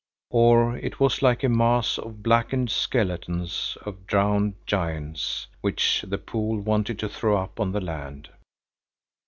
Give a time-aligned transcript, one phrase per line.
[0.31, 6.59] Or it was like a mass of blackened skeletons of drowned giants which the pool
[6.59, 8.27] wanted to throw up on the land.